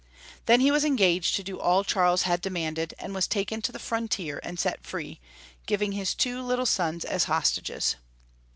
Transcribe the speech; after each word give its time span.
Then 0.47 0.61
he 0.61 0.69
engaged 0.69 1.35
to 1.35 1.43
do 1.43 1.59
all 1.59 1.83
Charles 1.83 2.23
had 2.23 2.41
demanded, 2.41 2.95
and 2.97 3.13
was 3.13 3.27
taken 3.27 3.61
to 3.61 3.71
the 3.71 3.77
frontier 3.77 4.39
and 4.41 4.59
set 4.59 4.83
free, 4.83 5.19
giving 5.67 5.91
his 5.91 6.15
two 6.15 6.41
little 6.41 6.65
sons 6.65 7.05
as 7.05 7.25
hostages. 7.25 7.97